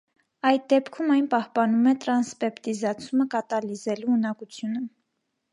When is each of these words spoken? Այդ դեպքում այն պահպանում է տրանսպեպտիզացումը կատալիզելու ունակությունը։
Այդ 0.51 0.63
դեպքում 0.71 1.11
այն 1.15 1.27
պահպանում 1.33 1.85
է 1.93 1.93
տրանսպեպտիզացումը 2.05 3.29
կատալիզելու 3.37 4.13
ունակությունը։ 4.17 4.87